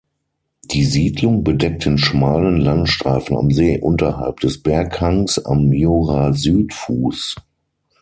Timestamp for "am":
3.37-3.51, 5.37-5.71